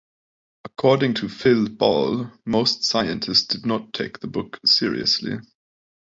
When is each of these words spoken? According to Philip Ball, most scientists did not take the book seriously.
According 0.65 1.13
to 1.13 1.29
Philip 1.29 1.77
Ball, 1.77 2.31
most 2.43 2.85
scientists 2.85 3.45
did 3.45 3.67
not 3.67 3.93
take 3.93 4.19
the 4.19 4.25
book 4.25 4.59
seriously. 4.65 5.35